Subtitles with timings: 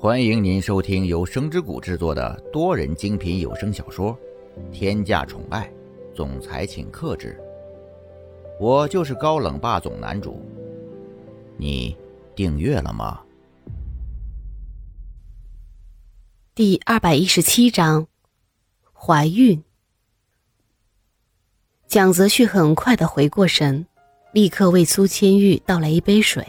[0.00, 4.16] 欢迎您收听由声之谷制作的多人精品有声小说
[4.70, 5.68] 《天价宠爱
[6.14, 7.36] 总裁请克制》，
[8.64, 10.40] 我就是高冷霸总男主。
[11.56, 11.96] 你
[12.36, 13.20] 订阅了吗？
[16.54, 18.06] 第二百一十七章，
[18.92, 19.60] 怀孕。
[21.88, 23.84] 蒋泽旭很快的回过神，
[24.32, 26.46] 立刻为苏千玉倒来一杯水。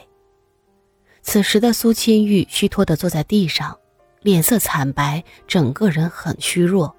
[1.21, 3.77] 此时的苏千玉虚脱的坐在地上，
[4.21, 6.95] 脸色惨白，整个人很虚弱。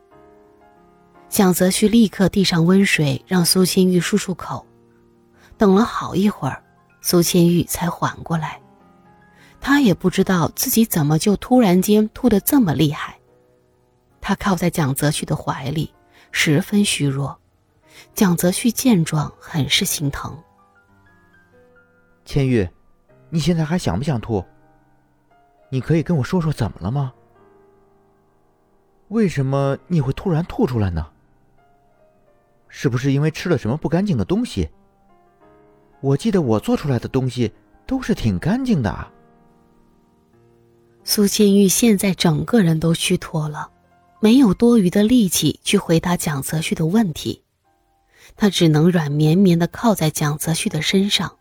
[1.28, 4.66] 蒋泽旭立刻递上温水，让苏千玉漱漱口。
[5.56, 6.62] 等了好一会儿，
[7.00, 8.60] 苏千玉才缓过来。
[9.60, 13.18] 他也不知道自己怎么就突然间吐得这么厉害。
[14.20, 15.92] 他靠在蒋泽旭的怀里，
[16.32, 17.38] 十分虚弱。
[18.14, 20.36] 蒋泽旭见状，很是心疼。
[22.24, 22.68] 千玉。
[23.30, 24.44] 你现在还想不想吐？
[25.70, 27.14] 你可以跟我说说怎么了吗？
[29.08, 31.06] 为什么你会突然吐出来呢？
[32.68, 34.68] 是不是因为吃了什么不干净的东西？
[36.00, 37.52] 我记得我做出来的东西
[37.86, 39.12] 都是挺干净的。
[41.02, 43.70] 苏千玉现在整个人都虚脱了，
[44.20, 47.42] 没有多余的力气去回答蒋泽旭的问题，
[48.36, 51.36] 他只能软绵绵的靠在蒋泽旭的身上。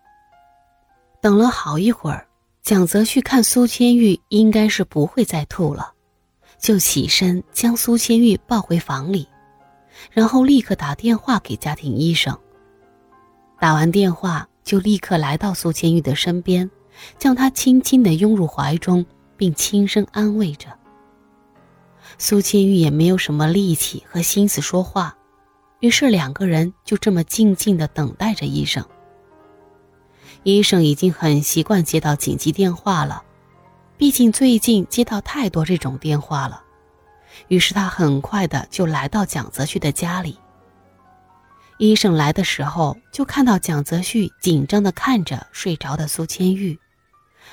[1.22, 2.26] 等了好一会儿，
[2.62, 5.94] 蒋泽旭看苏千玉应该是不会再吐了，
[6.58, 9.28] 就起身将苏千玉抱回房里，
[10.12, 12.38] 然后立刻打电话给家庭医生。
[13.60, 16.70] 打完电话，就立刻来到苏千玉的身边，
[17.18, 20.68] 将她轻轻地拥入怀中，并轻声安慰着。
[22.18, 25.18] 苏千玉也没有什么力气和心思说话，
[25.82, 28.86] 于是两个人就这么静静地等待着医生。
[30.44, 33.24] 医生已经很习惯接到紧急电话了，
[33.98, 36.64] 毕竟最近接到太多这种电话了。
[37.48, 40.40] 于是他很快的就来到蒋泽旭的家里。
[41.78, 46.78] 医生来的时候，就看到蒋泽旭紧张的看着睡着的苏千玉，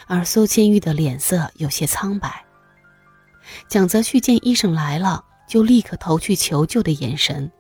[0.07, 2.45] 而苏千玉的脸色有些苍白。
[3.69, 7.51] 蒋泽旭见医生来了，就立刻投去求救的眼神。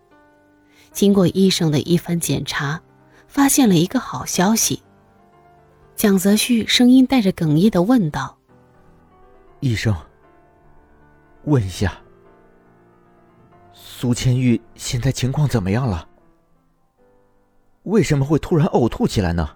[0.91, 2.81] 经过医生的一番检查，
[3.29, 4.83] 发现了一个好消息。
[5.97, 8.37] 蒋泽旭声音带着哽咽的问道
[9.61, 9.97] ：“医生，
[11.45, 11.99] 问一下，
[13.73, 16.07] 苏千玉现在情况怎么样了？
[17.85, 19.49] 为什么会突然呕吐起来呢？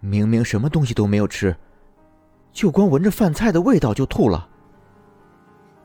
[0.00, 1.56] 明明什么东西都没有吃，
[2.52, 4.50] 就光闻着饭菜的味道就吐了。”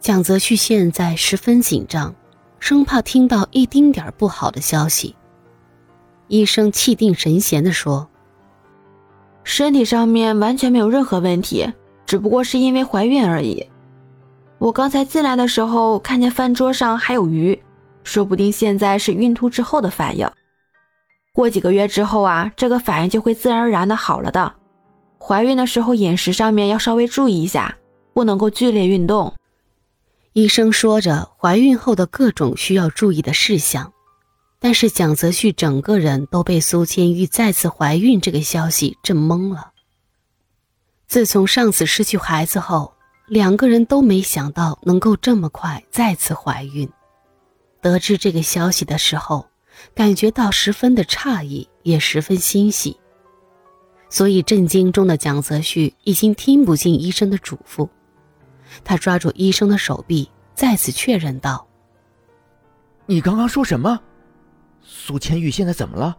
[0.01, 2.13] 蒋泽旭现在十分紧张，
[2.59, 5.15] 生怕听到一丁点不好的消息。
[6.27, 8.09] 医生气定神闲的说。
[9.45, 11.71] 身体上面完全没有任何问题，
[12.05, 13.65] 只不过是因为怀孕而已。
[14.57, 17.57] 我刚才进来的时候看见饭桌上还有鱼，
[18.03, 20.27] 说不定现在是孕吐之后的反应。
[21.31, 24.51] 过几个月之后啊，这个反应就会自然而然的好了的。
[25.19, 27.77] 怀孕的时候饮食上面要稍微注意一下，
[28.13, 29.33] 不能够剧烈运动。
[30.33, 33.93] 医生说着怀孕后的各种需要注意的事项。
[34.65, 39.73] 但是蒋泽旭整个人都被苏千玉再次怀孕这个消息震懵了。
[41.05, 42.95] 自从上次失去孩子后，
[43.27, 46.89] 两个人都没想到能够这么快再次怀孕。
[47.79, 49.47] 得知这个消息的时候，
[49.93, 52.97] 感觉到十分的诧异，也十分欣喜。
[54.09, 57.87] 所以震惊中的蒋泽旭已经听不进医生的嘱咐，
[58.83, 61.67] 他抓住医生的手臂，再次确认道
[63.05, 64.01] ：“你刚刚说什么？”
[64.87, 66.15] 苏千玉现在怎么了？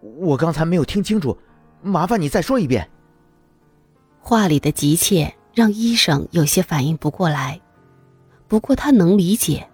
[0.00, 1.36] 我刚才没有听清楚，
[1.82, 2.88] 麻烦你再说一遍。
[4.20, 7.60] 话里的急切让医生有些反应不过来，
[8.46, 9.66] 不过他能理解，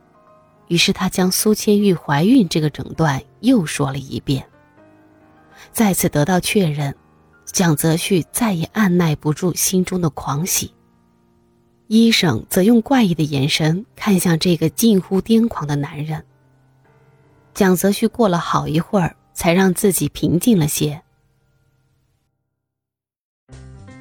[0.69, 4.47] 于是他将苏千玉怀孕这个诊断又说了一遍。
[5.73, 6.95] 再次得到确认，
[7.45, 10.73] 蒋泽旭再也按耐不住心中的狂喜。
[11.89, 16.25] 医生则用怪异的眼神看向这个近乎癫狂的男人。
[17.55, 21.03] 蒋泽旭过了好一会儿，才让自己平静了些。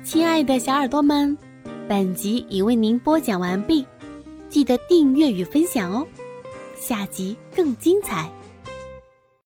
[0.03, 1.37] 亲爱的小耳朵们，
[1.87, 3.85] 本集已为您播讲完毕，
[4.49, 6.07] 记得订阅与分享哦，
[6.75, 8.31] 下集更精彩。